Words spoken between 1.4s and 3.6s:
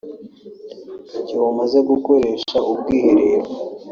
umaze gukoresha ubwiherero